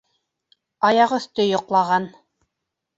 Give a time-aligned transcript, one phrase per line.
[0.89, 2.13] Аяғөҫтө йоҡлаған.